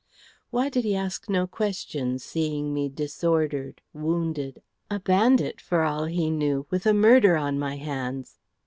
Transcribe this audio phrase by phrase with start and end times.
[0.49, 6.31] "Why did he ask no question, seeing me disordered, wounded, a bandit, for all he
[6.31, 8.39] knew, with a murder on my hands?